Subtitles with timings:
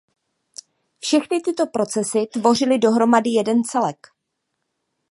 [0.99, 4.07] Všechny tyto procesy tvořily dohromady jeden celek.